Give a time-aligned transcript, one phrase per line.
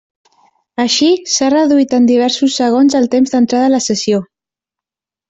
[0.83, 4.23] Així, s'ha reduït en diversos segons el temps d'entrada a la sessió.